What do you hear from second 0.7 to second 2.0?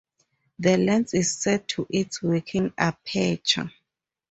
lens is set to